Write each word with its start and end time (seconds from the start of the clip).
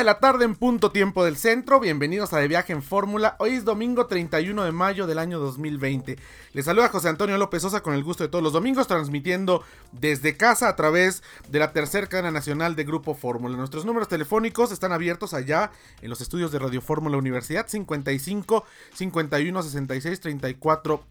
De 0.00 0.04
la 0.04 0.18
tarde 0.18 0.46
en 0.46 0.54
punto 0.54 0.92
tiempo 0.92 1.26
del 1.26 1.36
centro, 1.36 1.78
bienvenidos 1.78 2.32
a 2.32 2.38
De 2.38 2.48
Viaje 2.48 2.72
en 2.72 2.82
Fórmula. 2.82 3.36
Hoy 3.38 3.50
es 3.50 3.66
domingo 3.66 4.06
31 4.06 4.64
de 4.64 4.72
mayo 4.72 5.06
del 5.06 5.18
año 5.18 5.38
2020. 5.38 6.16
Les 6.54 6.64
saluda 6.64 6.88
José 6.88 7.10
Antonio 7.10 7.36
López 7.36 7.60
Sosa 7.60 7.82
con 7.82 7.92
el 7.92 8.02
gusto 8.02 8.24
de 8.24 8.30
todos 8.30 8.42
los 8.42 8.54
domingos, 8.54 8.86
transmitiendo 8.86 9.62
desde 9.92 10.38
casa 10.38 10.68
a 10.68 10.76
través 10.76 11.22
de 11.50 11.58
la 11.58 11.74
tercera 11.74 12.06
cadena 12.06 12.30
nacional 12.30 12.76
de 12.76 12.84
Grupo 12.84 13.14
Fórmula. 13.14 13.58
Nuestros 13.58 13.84
números 13.84 14.08
telefónicos 14.08 14.72
están 14.72 14.92
abiertos 14.92 15.34
allá 15.34 15.70
en 16.00 16.08
los 16.08 16.22
estudios 16.22 16.50
de 16.50 16.60
Radio 16.60 16.80
Fórmula 16.80 17.18
Universidad 17.18 17.68
55 17.68 18.64
51 18.94 19.62
66 19.62 20.18
34 20.18 21.04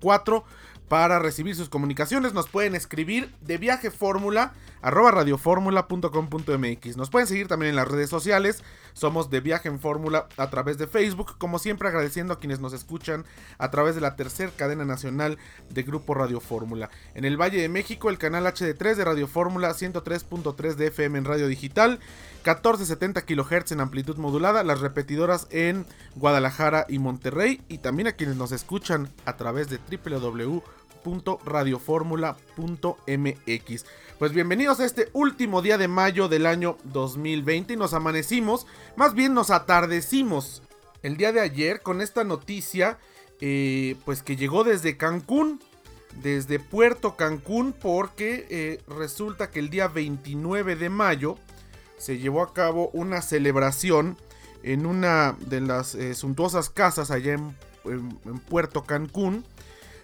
04 0.00 0.44
para 0.90 1.20
recibir 1.20 1.54
sus 1.54 1.68
comunicaciones 1.68 2.34
nos 2.34 2.48
pueden 2.48 2.74
escribir 2.74 3.32
de 3.42 3.58
viaje 3.58 3.92
fórmula 3.92 4.54
arroba 4.82 5.12
radioformula.com.mx. 5.12 6.96
Nos 6.96 7.10
pueden 7.10 7.28
seguir 7.28 7.46
también 7.46 7.70
en 7.70 7.76
las 7.76 7.86
redes 7.86 8.10
sociales. 8.10 8.29
Somos 8.92 9.30
de 9.30 9.40
viaje 9.40 9.68
en 9.68 9.80
fórmula 9.80 10.28
a 10.36 10.50
través 10.50 10.78
de 10.78 10.86
Facebook. 10.86 11.36
Como 11.38 11.58
siempre 11.58 11.88
agradeciendo 11.88 12.34
a 12.34 12.38
quienes 12.38 12.60
nos 12.60 12.72
escuchan 12.72 13.24
a 13.58 13.70
través 13.70 13.94
de 13.94 14.00
la 14.00 14.16
tercera 14.16 14.52
cadena 14.56 14.84
nacional 14.84 15.38
de 15.68 15.82
Grupo 15.82 16.14
Radio 16.14 16.40
Fórmula. 16.40 16.90
En 17.14 17.24
el 17.24 17.40
Valle 17.40 17.60
de 17.60 17.68
México 17.68 18.10
el 18.10 18.18
canal 18.18 18.44
HD3 18.44 18.94
de 18.94 19.04
Radio 19.04 19.26
Fórmula 19.26 19.70
103.3 19.70 20.74
de 20.74 20.86
FM 20.88 21.18
en 21.18 21.24
radio 21.24 21.48
digital. 21.48 22.00
1470 22.44 23.22
kHz 23.22 23.72
en 23.72 23.80
amplitud 23.80 24.16
modulada, 24.16 24.64
las 24.64 24.80
repetidoras 24.80 25.46
en 25.50 25.86
Guadalajara 26.14 26.86
y 26.88 26.98
Monterrey 26.98 27.60
y 27.68 27.78
también 27.78 28.08
a 28.08 28.12
quienes 28.12 28.36
nos 28.36 28.52
escuchan 28.52 29.10
a 29.26 29.36
través 29.36 29.68
de 29.68 29.78
www 29.78 30.62
radioformula.mx 31.44 33.84
Pues 34.18 34.32
bienvenidos 34.32 34.80
a 34.80 34.84
este 34.84 35.08
último 35.12 35.62
día 35.62 35.78
de 35.78 35.88
mayo 35.88 36.28
del 36.28 36.46
año 36.46 36.76
2020 36.84 37.74
y 37.74 37.76
nos 37.76 37.94
amanecimos, 37.94 38.66
más 38.96 39.14
bien 39.14 39.34
nos 39.34 39.50
atardecimos 39.50 40.62
el 41.02 41.16
día 41.16 41.32
de 41.32 41.40
ayer 41.40 41.80
con 41.80 42.00
esta 42.00 42.24
noticia, 42.24 42.98
eh, 43.40 43.96
pues 44.04 44.22
que 44.22 44.36
llegó 44.36 44.64
desde 44.64 44.96
Cancún, 44.96 45.60
desde 46.22 46.58
Puerto 46.58 47.16
Cancún, 47.16 47.72
porque 47.72 48.46
eh, 48.50 48.82
resulta 48.86 49.50
que 49.50 49.60
el 49.60 49.70
día 49.70 49.88
29 49.88 50.76
de 50.76 50.90
mayo 50.90 51.38
se 51.96 52.18
llevó 52.18 52.42
a 52.42 52.52
cabo 52.52 52.90
una 52.92 53.22
celebración 53.22 54.18
en 54.62 54.84
una 54.84 55.36
de 55.46 55.62
las 55.62 55.94
eh, 55.94 56.14
suntuosas 56.14 56.68
casas 56.68 57.10
allá 57.10 57.32
en 57.32 57.56
Puerto 58.48 58.84
Cancún 58.84 59.44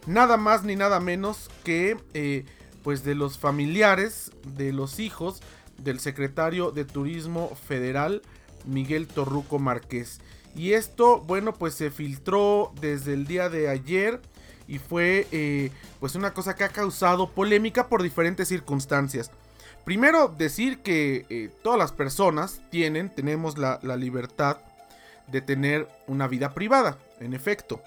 nada 0.06 0.36
más 0.36 0.64
ni 0.64 0.76
nada 0.76 1.00
menos 1.00 1.50
que 1.64 1.96
eh, 2.14 2.44
pues 2.82 3.04
de 3.04 3.14
los 3.14 3.38
familiares 3.38 4.30
de 4.56 4.72
los 4.72 5.00
hijos 5.00 5.40
del 5.78 6.00
secretario 6.00 6.70
de 6.70 6.84
Turismo 6.84 7.54
Federal 7.54 8.22
Miguel 8.64 9.06
Torruco 9.06 9.58
Márquez. 9.58 10.20
Y 10.54 10.72
esto, 10.72 11.20
bueno, 11.20 11.52
pues 11.52 11.74
se 11.74 11.90
filtró 11.90 12.72
desde 12.80 13.12
el 13.12 13.26
día 13.26 13.48
de 13.48 13.68
ayer 13.68 14.20
y 14.66 14.78
fue 14.78 15.26
eh, 15.30 15.70
pues 16.00 16.14
una 16.14 16.32
cosa 16.32 16.56
que 16.56 16.64
ha 16.64 16.70
causado 16.70 17.30
polémica 17.30 17.88
por 17.88 18.02
diferentes 18.02 18.48
circunstancias. 18.48 19.30
Primero 19.84 20.28
decir 20.28 20.78
que 20.78 21.26
eh, 21.28 21.50
todas 21.62 21.78
las 21.78 21.92
personas 21.92 22.60
tienen, 22.70 23.14
tenemos 23.14 23.58
la 23.58 23.96
libertad 23.96 24.58
de 25.28 25.40
tener 25.40 25.88
una 26.06 26.26
vida 26.28 26.54
privada, 26.54 26.98
en 27.20 27.34
efecto. 27.34 27.82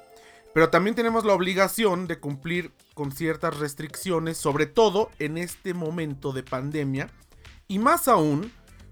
Pero 0.54 0.70
también 0.70 0.96
tenemos 0.96 1.26
la 1.26 1.34
obligación 1.34 2.08
de 2.08 2.20
cumplir 2.20 2.72
con 2.94 3.12
ciertas 3.12 3.58
restricciones, 3.58 4.38
sobre 4.38 4.66
todo 4.66 5.10
en 5.20 5.38
este 5.38 5.74
momento 5.74 6.34
de 6.34 6.44
pandemia, 6.44 7.10
y 7.68 7.80
más 7.80 8.08
aún 8.08 8.52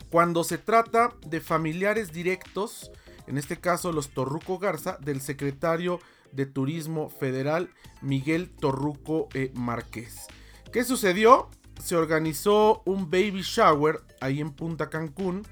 cuando 0.09 0.43
se 0.43 0.57
trata 0.57 1.13
de 1.25 1.41
familiares 1.41 2.13
directos, 2.13 2.91
en 3.25 3.37
este 3.37 3.57
caso 3.57 3.91
los 3.91 4.09
Torruco 4.09 4.59
Garza, 4.59 4.97
del 5.01 5.19
secretario 5.19 5.99
de 6.31 6.45
Turismo 6.45 7.09
Federal 7.09 7.69
Miguel 8.01 8.49
Torruco 8.49 9.27
eh, 9.33 9.51
Márquez. 9.55 10.27
¿Qué 10.71 10.83
sucedió? 10.83 11.49
Se 11.83 11.95
organizó 11.95 12.83
un 12.85 13.09
baby 13.09 13.41
shower 13.41 14.01
ahí 14.21 14.41
en 14.41 14.51
Punta 14.51 14.89
Cancún 14.89 15.43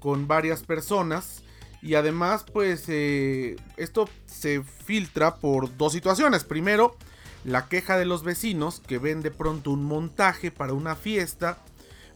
con 0.00 0.26
varias 0.26 0.62
personas 0.62 1.43
y 1.84 1.96
además, 1.96 2.46
pues 2.50 2.86
eh, 2.88 3.56
esto 3.76 4.08
se 4.24 4.62
filtra 4.62 5.36
por 5.36 5.76
dos 5.76 5.92
situaciones. 5.92 6.42
Primero, 6.42 6.96
la 7.44 7.68
queja 7.68 7.98
de 7.98 8.06
los 8.06 8.24
vecinos 8.24 8.80
que 8.80 8.96
ven 8.96 9.20
de 9.20 9.30
pronto 9.30 9.70
un 9.70 9.84
montaje 9.84 10.50
para 10.50 10.72
una 10.72 10.96
fiesta, 10.96 11.58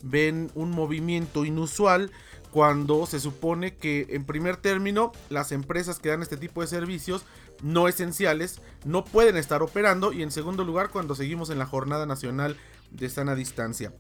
ven 0.03 0.51
un 0.55 0.71
movimiento 0.71 1.45
inusual 1.45 2.11
cuando 2.51 3.05
se 3.05 3.21
supone 3.21 3.77
que 3.77 4.07
en 4.09 4.25
primer 4.25 4.57
término 4.57 5.13
las 5.29 5.53
empresas 5.53 5.99
que 5.99 6.09
dan 6.09 6.23
este 6.23 6.39
tipo 6.39 6.63
de 6.63 6.67
servicios 6.67 7.27
no 7.63 7.89
esenciales 7.89 8.63
no 8.87 9.05
pueden 9.05 9.37
estar 9.37 9.63
operando 9.63 10.15
y 10.15 10.23
en 10.23 10.31
segundo 10.31 10.65
lugar 10.65 10.89
cuando 10.89 11.15
seguimos 11.15 11.51
en 11.51 11.59
la 11.59 11.67
jornada 11.67 12.07
nacional 12.07 12.57
de 12.91 13.11
sana 13.11 13.35
distancia. 13.35 13.93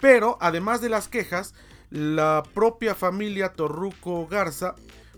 Pero 0.00 0.36
además 0.40 0.80
de 0.80 0.88
las 0.88 1.06
quejas, 1.06 1.54
la 1.90 2.42
propia 2.54 2.96
familia 2.96 3.52
Torruco 3.52 4.26
Garza 4.26 4.74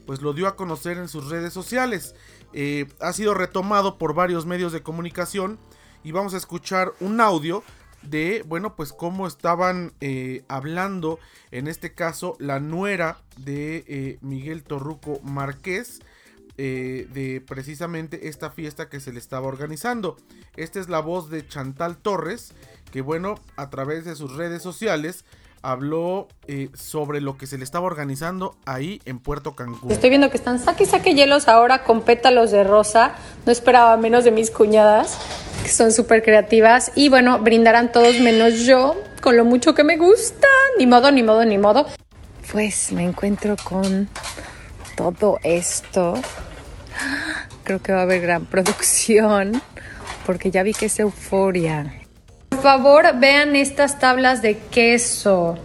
pues 0.07 0.23
lo 0.23 0.33
dio 0.33 0.47
a 0.47 0.57
conocer 0.57 0.99
en 0.99 1.09
sus 1.09 1.29
redes 1.29 1.53
sociales. 1.53 2.15
Eh, 2.53 2.87
ha 3.01 3.13
sido 3.13 3.35
retomado 3.35 3.99
por 3.99 4.15
varios 4.15 4.47
medios 4.47 4.73
de 4.73 4.83
comunicación 4.83 5.59
y 6.03 6.13
vamos 6.13 6.35
a 6.35 6.37
escuchar 6.37 6.93
un 7.01 7.21
audio 7.21 7.63
de, 8.03 8.45
bueno, 8.47 8.77
pues 8.77 8.93
cómo 8.93 9.27
estaban 9.27 9.93
eh, 10.01 10.45
hablando, 10.49 11.19
en 11.51 11.67
este 11.69 11.95
caso, 11.95 12.37
la 12.39 12.61
nuera 12.61 13.19
de 13.39 13.85
eh, 13.89 14.19
Miguel 14.21 14.63
Torruco 14.63 15.21
Márquez, 15.23 16.01
de 16.57 17.43
precisamente 17.45 18.29
esta 18.29 18.49
fiesta 18.49 18.89
que 18.89 19.01
se 19.01 19.13
le 19.13 19.19
estaba 19.19 19.49
organizando. 19.49 20.17
Esta 20.55 20.79
es 20.79 20.89
la 20.89 21.01
voz 21.01 21.29
de 21.29 21.45
Chantal 21.45 21.97
Torres, 21.97 22.53
que 22.93 23.01
bueno, 23.01 23.35
a 23.57 23.71
través 23.71 24.05
de 24.05 24.15
sus 24.15 24.37
redes 24.37 24.63
sociales, 24.63 25.25
habló 25.65 26.29
eh, 26.47 26.69
sobre 26.75 27.21
lo 27.21 27.39
que 27.39 27.47
se 27.47 27.57
le 27.57 27.65
estaba 27.65 27.87
organizando 27.87 28.55
ahí 28.67 29.01
en 29.07 29.19
Puerto 29.19 29.57
Cancún. 29.57 29.91
Estoy 29.91 30.11
viendo 30.11 30.31
que 30.31 30.37
están 30.37 30.59
saque 30.59 30.85
saque 30.85 31.15
hielos 31.15 31.49
ahora 31.49 31.83
con 31.85 32.03
pétalos 32.03 32.51
de 32.51 32.65
rosa. 32.65 33.15
No 33.47 33.53
esperaba 33.53 33.97
menos 33.97 34.25
de 34.25 34.31
mis 34.31 34.51
cuñadas, 34.51 35.19
que 35.63 35.71
son 35.71 35.91
súper 35.91 36.23
creativas. 36.23 36.93
Y 36.95 37.09
bueno, 37.09 37.39
brindarán 37.39 37.91
todos 37.91 38.21
menos 38.21 38.61
yo, 38.61 38.95
con 39.23 39.37
lo 39.37 39.45
mucho 39.45 39.75
que 39.75 39.85
me 39.85 39.97
gusta. 39.97 40.47
Ni 40.79 40.87
modo, 40.87 41.11
ni 41.11 41.23
modo, 41.23 41.45
ni 41.45 41.57
modo. 41.57 41.87
Pues 42.53 42.93
me 42.93 43.03
encuentro 43.03 43.57
con 43.65 44.09
todo 44.97 45.39
esto. 45.43 46.15
Creo 47.65 47.81
que 47.81 47.93
va 47.93 48.01
a 48.01 48.03
haber 48.03 48.21
gran 48.21 48.45
producción, 48.51 49.63
porque 50.27 50.51
ya 50.51 50.63
vi 50.63 50.75
que 50.75 50.87
es 50.87 51.01
euforia 51.01 52.04
favor, 52.65 53.05
vean 53.21 53.57
estas 53.57 53.99
tablas 53.99 54.41
de 54.41 54.57
queso. 54.57 55.59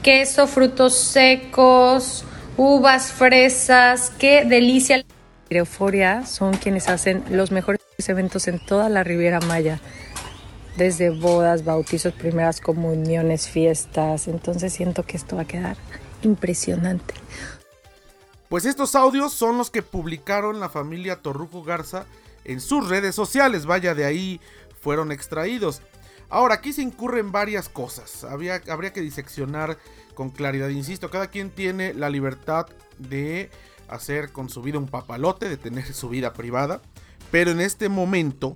Queso, 0.00 0.46
frutos 0.46 0.94
secos, 0.94 2.24
uvas, 2.56 3.10
fresas. 3.10 4.12
¡Qué 4.16 4.44
delicia! 4.44 5.04
Euforia 5.50 6.24
son 6.24 6.56
quienes 6.56 6.88
hacen 6.88 7.24
los 7.30 7.50
mejores 7.50 7.80
eventos 8.06 8.46
en 8.46 8.64
toda 8.64 8.88
la 8.88 9.02
Riviera 9.02 9.40
Maya. 9.40 9.80
Desde 10.76 11.10
bodas, 11.10 11.64
bautizos, 11.64 12.12
primeras 12.12 12.60
comuniones, 12.60 13.48
fiestas. 13.48 14.28
Entonces 14.28 14.72
siento 14.72 15.02
que 15.02 15.16
esto 15.16 15.34
va 15.34 15.42
a 15.42 15.46
quedar 15.46 15.76
impresionante. 16.22 17.14
Pues 18.48 18.66
estos 18.66 18.94
audios 18.94 19.32
son 19.32 19.58
los 19.58 19.68
que 19.68 19.82
publicaron 19.82 20.60
la 20.60 20.68
familia 20.68 21.16
Torruco 21.16 21.64
Garza 21.64 22.06
en 22.44 22.60
sus 22.60 22.88
redes 22.88 23.16
sociales. 23.16 23.66
Vaya, 23.66 23.96
de 23.96 24.04
ahí 24.04 24.40
fueron 24.80 25.10
extraídos. 25.10 25.82
Ahora, 26.34 26.56
aquí 26.56 26.72
se 26.72 26.82
incurren 26.82 27.30
varias 27.30 27.68
cosas. 27.68 28.24
habría 28.24 28.92
que 28.92 29.00
diseccionar 29.00 29.78
con 30.16 30.30
claridad. 30.30 30.68
Insisto, 30.68 31.08
cada 31.08 31.28
quien 31.28 31.48
tiene 31.48 31.94
la 31.94 32.10
libertad 32.10 32.66
de 32.98 33.50
hacer 33.86 34.32
con 34.32 34.48
su 34.48 34.60
vida 34.60 34.80
un 34.80 34.88
papalote, 34.88 35.48
de 35.48 35.56
tener 35.56 35.94
su 35.94 36.08
vida 36.08 36.32
privada. 36.32 36.82
Pero 37.30 37.52
en 37.52 37.60
este 37.60 37.88
momento, 37.88 38.54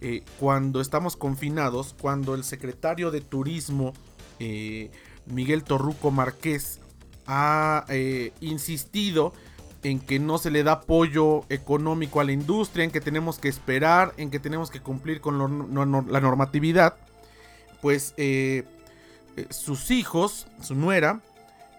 eh, 0.00 0.24
cuando 0.38 0.80
estamos 0.80 1.18
confinados, 1.18 1.94
cuando 2.00 2.34
el 2.34 2.42
secretario 2.42 3.10
de 3.10 3.20
Turismo, 3.20 3.92
eh, 4.38 4.90
Miguel 5.26 5.62
Torruco 5.62 6.10
Márquez, 6.10 6.80
ha 7.26 7.84
eh, 7.90 8.32
insistido 8.40 9.34
en 9.82 10.00
que 10.00 10.18
no 10.18 10.38
se 10.38 10.50
le 10.50 10.62
da 10.62 10.72
apoyo 10.72 11.42
económico 11.50 12.20
a 12.20 12.24
la 12.24 12.32
industria, 12.32 12.84
en 12.84 12.90
que 12.90 13.02
tenemos 13.02 13.38
que 13.38 13.48
esperar, 13.48 14.14
en 14.16 14.30
que 14.30 14.38
tenemos 14.38 14.70
que 14.70 14.80
cumplir 14.80 15.20
con 15.20 15.38
la 15.38 16.20
normatividad, 16.20 16.96
pues 17.80 18.14
sus 19.50 19.90
hijos, 19.90 20.46
su 20.60 20.74
nuera, 20.74 21.20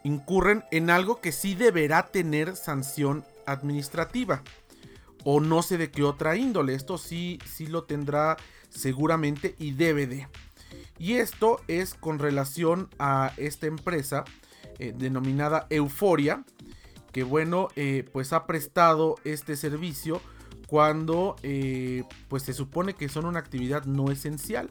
incurren 0.04 0.64
en 0.72 0.90
algo 0.90 1.22
que 1.22 1.32
sí 1.32 1.56
deberá 1.56 2.08
tener 2.08 2.56
sanción 2.56 3.24
administrativa 3.46 4.44
o 5.24 5.40
no 5.40 5.62
sé 5.62 5.78
de 5.78 5.92
qué 5.92 6.04
otra 6.04 6.36
índole. 6.36 6.74
Esto 6.74 6.98
sí, 6.98 7.40
sí 7.46 7.68
lo 7.68 7.84
tendrá 7.84 8.38
seguramente 8.70 9.56
y 9.60 9.72
debe 9.72 10.08
de. 10.08 10.28
Y 10.98 11.14
esto 11.14 11.60
es 11.68 11.94
con 11.94 12.20
relación 12.20 12.90
a 13.00 13.34
esta 13.38 13.68
empresa 13.68 14.24
eh, 14.80 14.94
denominada 14.96 15.68
Euforia, 15.70 16.44
que 17.12 17.24
bueno, 17.24 17.68
eh, 17.76 18.08
pues 18.12 18.34
ha 18.34 18.46
prestado 18.46 19.16
este 19.24 19.56
servicio 19.56 20.22
cuando 20.68 21.36
eh, 21.44 22.04
pues 22.30 22.44
se 22.44 22.54
supone 22.54 22.94
que 22.94 23.10
son 23.10 23.26
una 23.26 23.40
actividad 23.40 23.86
no 23.86 24.12
esencial. 24.12 24.70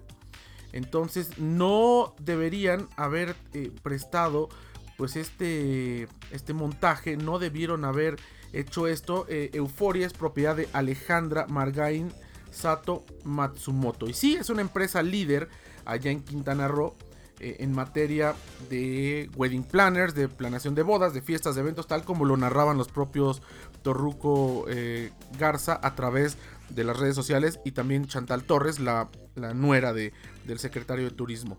Entonces 0.72 1.38
no 1.38 2.14
deberían 2.20 2.88
haber 2.96 3.34
prestado 3.82 4.48
pues 4.96 5.16
este, 5.16 6.08
este 6.30 6.52
montaje, 6.52 7.16
no 7.16 7.38
debieron 7.38 7.86
haber 7.86 8.16
hecho 8.52 8.86
esto, 8.86 9.24
eh, 9.30 9.48
Euforia 9.54 10.06
es 10.06 10.12
propiedad 10.12 10.54
de 10.54 10.68
Alejandra 10.74 11.46
Margain 11.48 12.12
Sato 12.50 13.06
Matsumoto. 13.24 14.08
Y 14.08 14.12
sí, 14.12 14.34
es 14.34 14.50
una 14.50 14.60
empresa 14.60 15.02
líder 15.02 15.48
allá 15.86 16.10
en 16.10 16.22
Quintana 16.22 16.68
Roo 16.68 16.96
eh, 17.38 17.56
en 17.60 17.72
materia 17.72 18.34
de 18.68 19.30
wedding 19.36 19.64
planners, 19.64 20.14
de 20.14 20.28
planeación 20.28 20.74
de 20.74 20.82
bodas, 20.82 21.14
de 21.14 21.22
fiestas, 21.22 21.54
de 21.54 21.62
eventos, 21.62 21.86
tal 21.86 22.04
como 22.04 22.26
lo 22.26 22.36
narraban 22.36 22.76
los 22.76 22.88
propios 22.88 23.40
Torruco 23.82 24.66
eh, 24.68 25.12
Garza 25.38 25.80
a 25.82 25.94
través 25.94 26.36
de 26.68 26.84
las 26.84 26.98
redes 26.98 27.14
sociales. 27.14 27.58
Y 27.64 27.72
también 27.72 28.06
Chantal 28.06 28.44
Torres, 28.44 28.80
la, 28.80 29.08
la 29.34 29.54
nuera 29.54 29.94
de, 29.94 30.12
del 30.44 30.58
secretario 30.58 31.04
de 31.04 31.16
Turismo. 31.16 31.58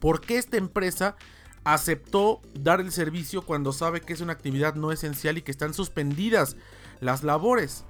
¿Por 0.00 0.20
qué 0.20 0.38
esta 0.38 0.56
empresa 0.56 1.16
aceptó 1.64 2.42
dar 2.54 2.80
el 2.80 2.92
servicio 2.92 3.42
cuando 3.42 3.72
sabe 3.72 4.02
que 4.02 4.12
es 4.12 4.20
una 4.20 4.34
actividad 4.34 4.74
no 4.74 4.92
esencial 4.92 5.38
y 5.38 5.42
que 5.42 5.50
están 5.50 5.74
suspendidas 5.74 6.56
las 7.00 7.24
labores. 7.24 7.84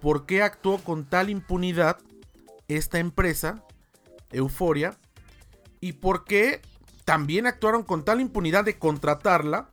¿Por 0.00 0.26
qué 0.26 0.42
actuó 0.42 0.78
con 0.78 1.04
tal 1.04 1.28
impunidad 1.28 1.98
esta 2.66 2.98
empresa, 2.98 3.62
Euforia? 4.32 4.98
¿Y 5.80 5.94
por 5.94 6.24
qué 6.24 6.62
también 7.04 7.46
actuaron 7.46 7.82
con 7.82 8.04
tal 8.04 8.20
impunidad 8.20 8.64
de 8.64 8.78
contratarla? 8.78 9.70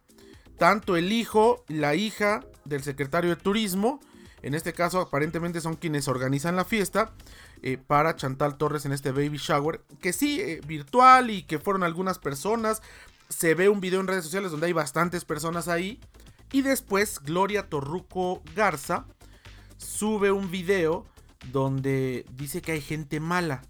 Tanto 0.57 0.95
el 0.95 1.11
hijo, 1.11 1.63
la 1.67 1.95
hija 1.95 2.41
del 2.65 2.83
secretario 2.83 3.29
de 3.29 3.41
Turismo, 3.41 3.99
en 4.41 4.55
este 4.55 4.73
caso 4.73 4.99
aparentemente 4.99 5.61
son 5.61 5.75
quienes 5.75 6.07
organizan 6.07 6.55
la 6.55 6.65
fiesta, 6.65 7.13
eh, 7.61 7.77
para 7.77 8.15
Chantal 8.15 8.57
Torres 8.57 8.85
en 8.85 8.91
este 8.91 9.11
baby 9.11 9.37
shower, 9.37 9.81
que 10.01 10.13
sí, 10.13 10.39
eh, 10.41 10.61
virtual 10.65 11.31
y 11.31 11.43
que 11.43 11.59
fueron 11.59 11.83
algunas 11.83 12.19
personas. 12.19 12.81
Se 13.29 13.55
ve 13.55 13.69
un 13.69 13.81
video 13.81 13.99
en 13.99 14.07
redes 14.07 14.23
sociales 14.23 14.51
donde 14.51 14.67
hay 14.67 14.73
bastantes 14.73 15.25
personas 15.25 15.67
ahí. 15.67 15.99
Y 16.51 16.61
después 16.61 17.19
Gloria 17.19 17.69
Torruco 17.69 18.41
Garza 18.55 19.05
sube 19.77 20.31
un 20.31 20.51
video 20.51 21.05
donde 21.51 22.25
dice 22.31 22.61
que 22.61 22.73
hay 22.73 22.81
gente 22.81 23.19
mala. 23.19 23.61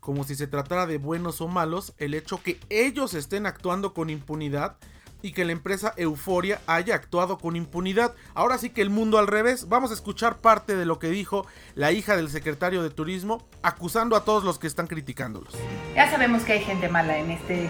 Como 0.00 0.24
si 0.24 0.34
se 0.34 0.46
tratara 0.46 0.86
de 0.86 0.98
buenos 0.98 1.40
o 1.40 1.48
malos. 1.48 1.94
El 1.98 2.14
hecho 2.14 2.42
que 2.42 2.60
ellos 2.68 3.14
estén 3.14 3.46
actuando 3.46 3.94
con 3.94 4.10
impunidad 4.10 4.76
y 5.26 5.32
que 5.32 5.44
la 5.44 5.50
empresa 5.50 5.92
Euforia 5.96 6.60
haya 6.68 6.94
actuado 6.94 7.38
con 7.38 7.56
impunidad. 7.56 8.14
Ahora 8.32 8.58
sí 8.58 8.70
que 8.70 8.80
el 8.80 8.90
mundo 8.90 9.18
al 9.18 9.26
revés. 9.26 9.68
Vamos 9.68 9.90
a 9.90 9.94
escuchar 9.94 10.36
parte 10.36 10.76
de 10.76 10.86
lo 10.86 11.00
que 11.00 11.08
dijo 11.08 11.46
la 11.74 11.90
hija 11.90 12.16
del 12.16 12.30
secretario 12.30 12.84
de 12.84 12.90
Turismo, 12.90 13.44
acusando 13.60 14.14
a 14.14 14.24
todos 14.24 14.44
los 14.44 14.60
que 14.60 14.68
están 14.68 14.86
criticándolos. 14.86 15.52
Ya 15.96 16.08
sabemos 16.08 16.44
que 16.44 16.52
hay 16.52 16.60
gente 16.62 16.88
mala 16.88 17.18
en 17.18 17.32
este 17.32 17.68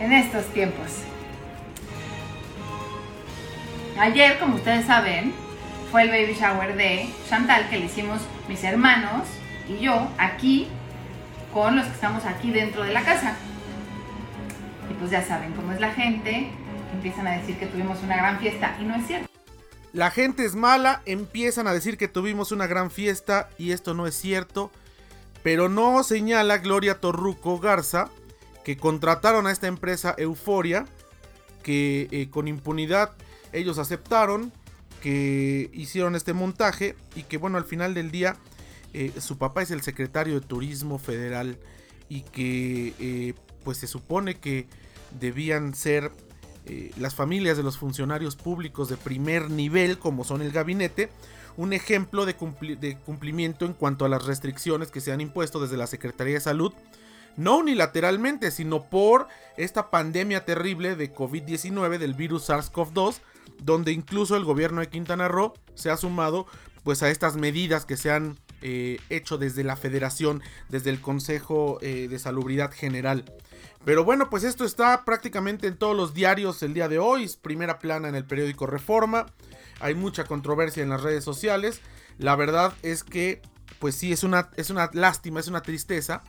en 0.00 0.12
estos 0.12 0.44
tiempos. 0.46 0.88
Ayer, 3.96 4.40
como 4.40 4.56
ustedes 4.56 4.84
saben, 4.84 5.32
fue 5.92 6.02
el 6.02 6.08
baby 6.08 6.34
shower 6.34 6.76
de 6.76 7.08
Chantal 7.28 7.68
que 7.68 7.78
le 7.78 7.84
hicimos 7.84 8.20
mis 8.48 8.64
hermanos 8.64 9.28
y 9.68 9.78
yo 9.78 10.08
aquí 10.18 10.66
con 11.54 11.76
los 11.76 11.86
que 11.86 11.92
estamos 11.92 12.24
aquí 12.24 12.50
dentro 12.50 12.82
de 12.82 12.92
la 12.92 13.02
casa. 13.02 13.36
Y 14.90 14.94
pues 14.94 15.12
ya 15.12 15.22
saben 15.22 15.52
cómo 15.52 15.70
es 15.70 15.80
la 15.80 15.92
gente, 15.92 16.50
empiezan 16.92 17.26
a 17.26 17.32
decir 17.32 17.58
que 17.58 17.66
tuvimos 17.66 18.02
una 18.02 18.16
gran 18.16 18.38
fiesta 18.38 18.76
y 18.80 18.84
no 18.84 18.96
es 18.96 19.06
cierto. 19.06 19.28
La 19.92 20.10
gente 20.10 20.44
es 20.44 20.54
mala, 20.54 21.02
empiezan 21.04 21.66
a 21.66 21.74
decir 21.74 21.98
que 21.98 22.08
tuvimos 22.08 22.50
una 22.52 22.66
gran 22.66 22.90
fiesta 22.90 23.50
y 23.58 23.72
esto 23.72 23.92
no 23.92 24.06
es 24.06 24.14
cierto, 24.14 24.70
pero 25.42 25.68
no 25.68 26.02
señala 26.02 26.58
Gloria 26.58 27.00
Torruco 27.00 27.58
Garza 27.58 28.08
que 28.64 28.76
contrataron 28.76 29.46
a 29.46 29.52
esta 29.52 29.66
empresa 29.66 30.14
Euforia, 30.16 30.86
que 31.62 32.08
eh, 32.10 32.28
con 32.30 32.48
impunidad 32.48 33.12
ellos 33.52 33.78
aceptaron, 33.78 34.52
que 35.02 35.68
hicieron 35.72 36.14
este 36.14 36.32
montaje 36.32 36.94
y 37.16 37.24
que 37.24 37.36
bueno, 37.36 37.58
al 37.58 37.64
final 37.64 37.92
del 37.92 38.10
día 38.10 38.36
eh, 38.94 39.12
su 39.20 39.36
papá 39.36 39.62
es 39.62 39.70
el 39.70 39.82
secretario 39.82 40.34
de 40.34 40.46
Turismo 40.46 40.98
Federal 40.98 41.58
y 42.08 42.22
que 42.22 42.94
eh, 42.98 43.34
pues 43.64 43.78
se 43.78 43.86
supone 43.86 44.36
que 44.36 44.66
debían 45.18 45.74
ser 45.74 46.12
eh, 46.66 46.92
las 46.96 47.14
familias 47.14 47.56
de 47.56 47.62
los 47.62 47.78
funcionarios 47.78 48.36
públicos 48.36 48.88
de 48.88 48.96
primer 48.96 49.50
nivel, 49.50 49.98
como 49.98 50.24
son 50.24 50.42
el 50.42 50.52
gabinete, 50.52 51.10
un 51.56 51.72
ejemplo 51.72 52.24
de, 52.24 52.34
cumplimiento 52.34 53.66
en 53.66 53.74
cuanto 53.74 54.04
a 54.04 54.08
las 54.08 54.24
restricciones 54.24 54.90
que 54.90 55.00
se 55.00 55.12
han 55.12 55.20
impuesto 55.20 55.60
desde 55.60 55.76
la 55.76 55.86
Secretaría 55.86 56.34
de 56.34 56.40
Salud, 56.40 56.72
no 57.36 57.58
unilateralmente, 57.58 58.50
sino 58.50 58.84
por 58.84 59.26
esta 59.56 59.90
pandemia 59.90 60.44
terrible 60.44 60.96
de 60.96 61.12
COVID-19 61.14 61.98
del 61.98 62.14
virus 62.14 62.48
SARS-CoV-2, 62.48 63.20
donde 63.62 63.92
incluso 63.92 64.36
el 64.36 64.44
gobierno 64.44 64.80
de 64.80 64.88
Quintana 64.88 65.28
Roo 65.28 65.54
se 65.74 65.90
ha 65.90 65.96
sumado 65.96 66.46
pues 66.84 67.02
a 67.02 67.10
estas 67.10 67.36
medidas 67.36 67.86
que 67.86 67.96
se 67.96 68.10
han 68.10 68.38
eh, 68.60 68.98
hecho 69.08 69.38
desde 69.38 69.64
la 69.64 69.76
federación, 69.76 70.42
desde 70.68 70.90
el 70.90 71.00
Consejo 71.00 71.78
eh, 71.80 72.08
de 72.08 72.18
Salubridad 72.18 72.72
General. 72.72 73.24
Pero 73.84 74.04
bueno, 74.04 74.30
pues 74.30 74.44
esto 74.44 74.64
está 74.64 75.04
prácticamente 75.04 75.66
en 75.66 75.76
todos 75.76 75.96
los 75.96 76.14
diarios 76.14 76.62
el 76.62 76.72
día 76.72 76.88
de 76.88 76.98
hoy. 77.00 77.28
primera 77.42 77.78
plana 77.78 78.08
en 78.08 78.14
el 78.14 78.24
periódico 78.24 78.66
Reforma. 78.66 79.26
Hay 79.80 79.94
mucha 79.94 80.24
controversia 80.24 80.82
en 80.82 80.90
las 80.90 81.02
redes 81.02 81.24
sociales. 81.24 81.80
La 82.18 82.36
verdad 82.36 82.72
es 82.82 83.02
que, 83.02 83.42
pues 83.80 83.96
sí, 83.96 84.12
es 84.12 84.22
una, 84.22 84.50
es 84.56 84.70
una 84.70 84.88
lástima, 84.92 85.40
es 85.40 85.48
una 85.48 85.62
tristeza 85.62 86.22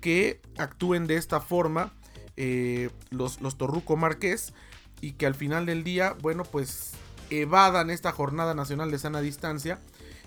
que 0.00 0.40
actúen 0.58 1.08
de 1.08 1.16
esta 1.16 1.40
forma 1.40 1.92
eh, 2.36 2.90
los, 3.10 3.40
los 3.40 3.58
Torruco 3.58 3.96
Marqués 3.96 4.52
y 5.00 5.12
que 5.12 5.26
al 5.26 5.34
final 5.34 5.66
del 5.66 5.82
día, 5.82 6.14
bueno, 6.20 6.44
pues 6.44 6.92
evadan 7.30 7.90
esta 7.90 8.12
jornada 8.12 8.54
nacional 8.54 8.90
de 8.90 8.98
sana 8.98 9.20
distancia 9.20 9.80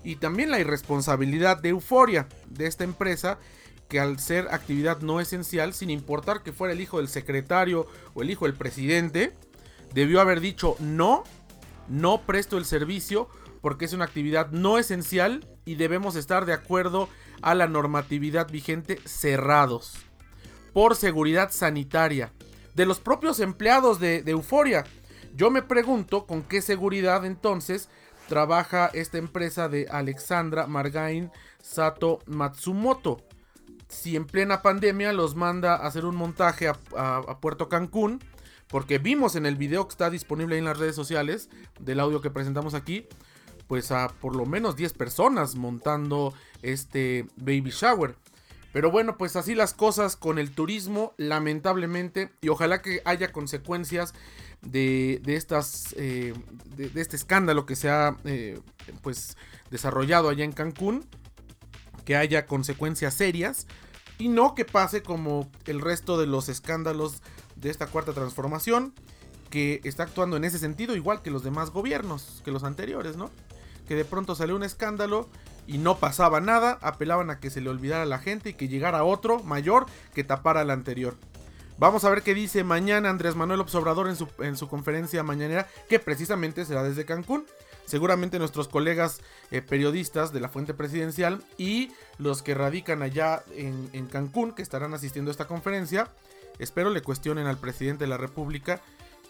y 0.04 0.16
también 0.16 0.50
la 0.50 0.60
irresponsabilidad 0.60 1.58
de 1.58 1.70
euforia 1.70 2.28
de 2.48 2.66
esta 2.66 2.84
empresa 2.84 3.38
que 3.88 4.00
al 4.00 4.18
ser 4.18 4.48
actividad 4.50 5.00
no 5.00 5.20
esencial, 5.20 5.74
sin 5.74 5.90
importar 5.90 6.42
que 6.42 6.52
fuera 6.52 6.74
el 6.74 6.80
hijo 6.80 6.98
del 6.98 7.08
secretario 7.08 7.86
o 8.14 8.22
el 8.22 8.30
hijo 8.30 8.46
del 8.46 8.54
presidente, 8.54 9.34
debió 9.94 10.20
haber 10.20 10.40
dicho 10.40 10.76
no, 10.80 11.24
no 11.88 12.22
presto 12.22 12.58
el 12.58 12.64
servicio 12.64 13.28
porque 13.60 13.84
es 13.84 13.92
una 13.92 14.04
actividad 14.04 14.50
no 14.50 14.78
esencial 14.78 15.46
y 15.64 15.76
debemos 15.76 16.16
estar 16.16 16.46
de 16.46 16.52
acuerdo 16.52 17.08
a 17.42 17.54
la 17.54 17.66
normatividad 17.66 18.50
vigente 18.50 19.00
cerrados 19.04 19.94
por 20.72 20.94
seguridad 20.94 21.50
sanitaria 21.50 22.32
de 22.74 22.86
los 22.86 23.00
propios 23.00 23.40
empleados 23.40 23.98
de, 23.98 24.22
Euforia. 24.26 24.84
Yo 25.34 25.50
me 25.50 25.62
pregunto 25.62 26.26
con 26.26 26.42
qué 26.42 26.60
seguridad 26.60 27.24
entonces 27.24 27.88
trabaja 28.28 28.90
esta 28.92 29.18
empresa 29.18 29.68
de 29.68 29.88
Alexandra 29.90 30.66
Margain 30.66 31.30
Sato 31.62 32.20
Matsumoto 32.26 33.22
si 33.88 34.16
en 34.16 34.26
plena 34.26 34.62
pandemia 34.62 35.12
los 35.12 35.34
manda 35.34 35.74
a 35.74 35.86
hacer 35.86 36.04
un 36.04 36.16
montaje 36.16 36.68
a, 36.68 37.38
Puerto 37.40 37.68
Cancún, 37.68 38.20
porque 38.68 38.98
vimos 38.98 39.36
en 39.36 39.46
el 39.46 39.56
video 39.56 39.86
que 39.86 39.92
está 39.92 40.10
disponible 40.10 40.58
en 40.58 40.64
las 40.64 40.78
redes 40.78 40.96
sociales 40.96 41.48
del 41.78 42.00
audio 42.00 42.20
que 42.20 42.30
presentamos 42.30 42.74
aquí, 42.74 43.06
pues 43.68 43.92
a 43.92 44.08
por 44.20 44.34
lo 44.34 44.46
menos 44.46 44.76
10 44.76 44.92
personas 44.94 45.54
montando 45.54 46.34
este 46.62 47.26
baby 47.36 47.70
shower. 47.70 48.16
Pero 48.72 48.90
bueno, 48.90 49.16
pues 49.16 49.36
así 49.36 49.54
las 49.54 49.72
cosas 49.72 50.16
con 50.16 50.38
el 50.38 50.50
turismo, 50.50 51.14
lamentablemente, 51.16 52.30
y 52.42 52.48
ojalá 52.48 52.82
que 52.82 53.00
haya 53.04 53.32
consecuencias 53.32 54.12
de, 54.60 55.22
estas, 55.26 55.94
eh, 55.96 56.34
de, 56.76 57.00
este 57.00 57.16
escándalo 57.16 57.64
que 57.66 57.76
se 57.76 57.88
ha 57.88 58.16
eh, 58.24 58.60
pues 59.02 59.36
desarrollado 59.70 60.28
allá 60.28 60.44
en 60.44 60.52
Cancún 60.52 61.06
que 62.06 62.16
haya 62.16 62.46
consecuencias 62.46 63.12
serias 63.12 63.66
y 64.16 64.28
no 64.28 64.54
que 64.54 64.64
pase 64.64 65.02
como 65.02 65.50
el 65.66 65.82
resto 65.82 66.18
de 66.18 66.26
los 66.26 66.48
escándalos 66.48 67.20
de 67.56 67.68
esta 67.68 67.88
cuarta 67.88 68.14
transformación, 68.14 68.94
que 69.50 69.80
está 69.84 70.04
actuando 70.04 70.36
en 70.36 70.44
ese 70.44 70.58
sentido 70.58 70.96
igual 70.96 71.20
que 71.20 71.30
los 71.30 71.42
demás 71.42 71.70
gobiernos, 71.70 72.40
que 72.44 72.50
los 72.50 72.64
anteriores, 72.64 73.16
¿no? 73.16 73.30
Que 73.86 73.94
de 73.94 74.04
pronto 74.04 74.34
salió 74.34 74.56
un 74.56 74.62
escándalo 74.62 75.28
y 75.66 75.78
no 75.78 75.98
pasaba 75.98 76.40
nada, 76.40 76.78
apelaban 76.80 77.30
a 77.30 77.40
que 77.40 77.50
se 77.50 77.60
le 77.60 77.70
olvidara 77.70 78.04
a 78.04 78.06
la 78.06 78.18
gente 78.18 78.50
y 78.50 78.54
que 78.54 78.68
llegara 78.68 79.04
otro 79.04 79.42
mayor 79.42 79.86
que 80.14 80.24
tapara 80.24 80.60
al 80.60 80.70
anterior. 80.70 81.16
Vamos 81.78 82.04
a 82.04 82.10
ver 82.10 82.22
qué 82.22 82.34
dice 82.34 82.64
mañana 82.64 83.10
Andrés 83.10 83.36
Manuel 83.36 83.60
Obrador 83.60 84.08
en 84.08 84.16
su, 84.16 84.28
en 84.38 84.56
su 84.56 84.68
conferencia 84.68 85.22
mañanera, 85.22 85.68
que 85.88 85.98
precisamente 85.98 86.64
será 86.64 86.82
desde 86.82 87.04
Cancún. 87.04 87.46
Seguramente 87.86 88.40
nuestros 88.40 88.66
colegas 88.66 89.20
eh, 89.52 89.62
periodistas 89.62 90.32
de 90.32 90.40
la 90.40 90.48
fuente 90.48 90.74
presidencial 90.74 91.42
y 91.56 91.92
los 92.18 92.42
que 92.42 92.54
radican 92.54 93.02
allá 93.02 93.44
en, 93.54 94.06
Cancún, 94.08 94.52
que 94.52 94.62
estarán 94.62 94.92
asistiendo 94.92 95.30
a 95.30 95.32
esta 95.32 95.46
conferencia, 95.46 96.10
espero 96.58 96.90
le 96.90 97.00
cuestionen 97.00 97.46
al 97.46 97.58
presidente 97.58 98.04
de 98.04 98.10
la 98.10 98.16
República 98.16 98.80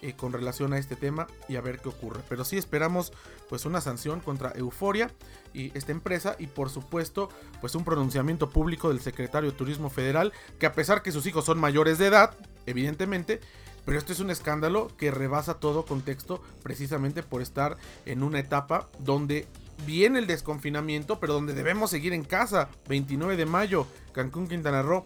eh, 0.00 0.14
con 0.14 0.32
relación 0.32 0.72
a 0.72 0.78
este 0.78 0.96
tema 0.96 1.26
y 1.48 1.56
a 1.56 1.60
ver 1.60 1.80
qué 1.80 1.90
ocurre. 1.90 2.22
Pero 2.30 2.44
sí 2.44 2.56
esperamos 2.56 3.12
pues 3.50 3.66
una 3.66 3.82
sanción 3.82 4.20
contra 4.20 4.52
Euforia 4.56 5.10
y 5.52 5.76
esta 5.76 5.92
empresa 5.92 6.34
y 6.38 6.46
por 6.46 6.70
supuesto 6.70 7.28
pues 7.60 7.74
un 7.74 7.84
pronunciamiento 7.84 8.48
público 8.48 8.88
del 8.88 9.00
secretario 9.00 9.50
de 9.50 9.56
Turismo 9.56 9.90
Federal 9.90 10.32
que 10.58 10.66
a 10.66 10.72
pesar 10.72 11.02
que 11.02 11.12
sus 11.12 11.26
hijos 11.26 11.44
son 11.44 11.58
mayores 11.58 11.98
de 11.98 12.06
edad, 12.06 12.34
evidentemente, 12.64 13.40
pero 13.86 13.98
esto 13.98 14.12
es 14.12 14.20
un 14.20 14.30
escándalo 14.30 14.90
que 14.98 15.10
rebasa 15.10 15.54
todo 15.54 15.86
contexto 15.86 16.42
precisamente 16.62 17.22
por 17.22 17.40
estar 17.40 17.78
en 18.04 18.22
una 18.22 18.40
etapa 18.40 18.88
donde 18.98 19.46
viene 19.86 20.18
el 20.18 20.26
desconfinamiento, 20.26 21.20
pero 21.20 21.32
donde 21.32 21.54
debemos 21.54 21.90
seguir 21.90 22.12
en 22.12 22.24
casa. 22.24 22.68
29 22.88 23.36
de 23.36 23.46
mayo, 23.46 23.86
Cancún, 24.12 24.48
Quintana 24.48 24.82
Roo. 24.82 25.04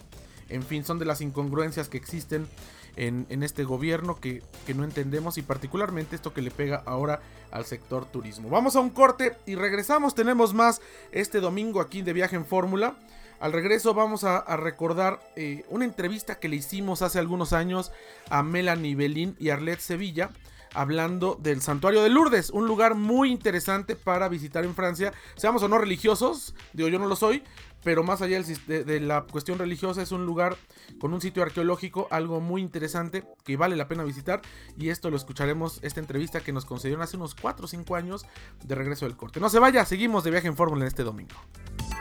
En 0.48 0.62
fin, 0.62 0.84
son 0.84 0.98
de 0.98 1.04
las 1.04 1.20
incongruencias 1.20 1.88
que 1.88 1.98
existen 1.98 2.48
en, 2.96 3.42
este 3.42 3.64
gobierno 3.64 4.18
que, 4.18 4.42
que, 4.66 4.74
no 4.74 4.84
entendemos 4.84 5.38
y 5.38 5.42
particularmente 5.42 6.16
esto 6.16 6.34
que 6.34 6.42
le 6.42 6.50
pega 6.50 6.82
ahora 6.86 7.20
al 7.50 7.66
sector 7.66 8.06
turismo. 8.06 8.48
Vamos 8.48 8.76
a 8.76 8.80
un 8.80 8.90
corte 8.90 9.36
y 9.46 9.54
regresamos, 9.54 10.14
tenemos 10.14 10.54
más 10.54 10.80
este 11.12 11.40
domingo 11.40 11.80
aquí 11.80 12.02
de 12.02 12.12
viaje 12.12 12.36
en 12.36 12.46
fórmula. 12.46 12.96
Al 13.40 13.52
regreso 13.52 13.94
vamos 13.94 14.24
a, 14.24 14.44
recordar 14.56 15.18
eh, 15.34 15.64
una 15.70 15.86
entrevista 15.86 16.38
que 16.38 16.48
le 16.50 16.56
hicimos 16.56 17.00
hace 17.00 17.18
algunos 17.18 17.54
años 17.54 17.90
a 18.28 18.42
Melanie 18.42 18.94
Belín 18.94 19.34
y 19.38 19.48
Arlette 19.48 19.80
Sevilla 19.80 20.30
hablando 20.74 21.36
del 21.40 21.62
santuario 21.62 22.02
de 22.02 22.10
Lourdes, 22.10 22.50
un 22.50 22.66
lugar 22.66 22.94
muy 22.94 23.30
interesante 23.30 23.96
para 23.96 24.28
visitar 24.28 24.64
en 24.64 24.74
Francia, 24.74 25.12
seamos 25.34 25.62
o 25.62 25.68
no 25.68 25.78
religiosos, 25.78 26.54
digo 26.72 26.88
yo 26.88 26.98
no 26.98 27.06
lo 27.06 27.16
soy, 27.16 27.42
pero 27.82 28.04
más 28.04 28.22
allá 28.22 28.40
de, 28.42 29.00
la 29.00 29.22
cuestión 29.22 29.58
religiosa 29.58 30.02
es 30.02 30.12
un 30.12 30.26
lugar 30.26 30.56
con 31.00 31.14
un 31.14 31.20
sitio 31.20 31.42
arqueológico, 31.42 32.08
algo 32.10 32.40
muy 32.40 32.60
interesante 32.60 33.24
que 33.44 33.56
vale 33.56 33.74
la 33.74 33.88
pena 33.88 34.04
visitar 34.04 34.42
y 34.78 34.90
esto 34.90 35.10
lo 35.10 35.16
escucharemos, 35.16 35.80
esta 35.82 36.00
entrevista 36.00 36.40
que 36.40 36.52
nos 36.52 36.66
concedieron 36.66 37.02
hace 37.02 37.16
unos 37.16 37.34
4 37.34 37.64
o 37.64 37.68
5 37.68 37.96
años 37.96 38.26
de 38.62 38.74
regreso 38.74 39.06
del 39.06 39.16
corte. 39.16 39.40
No 39.40 39.48
se 39.48 39.58
vaya, 39.58 39.84
seguimos 39.84 40.24
de 40.24 40.30
viaje 40.30 40.48
en 40.48 40.56
Fórmula 40.56 40.82
en 40.82 40.88
este 40.88 41.02
domingo. 41.02 41.36